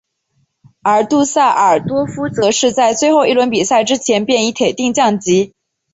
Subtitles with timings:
[0.81, 5.53] 而杜塞尔多夫则是在最后一轮比赛之前便已铁定降级。